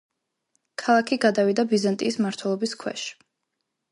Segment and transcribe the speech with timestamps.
[0.83, 3.07] ქალაქი გადავიდა ბიზანტიის მმართველობის ქვეშ.